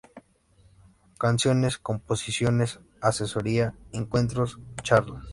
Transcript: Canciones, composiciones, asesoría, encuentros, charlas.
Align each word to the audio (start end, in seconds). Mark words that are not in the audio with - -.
Canciones, 1.19 1.77
composiciones, 1.77 2.79
asesoría, 3.01 3.75
encuentros, 3.93 4.57
charlas. 4.81 5.25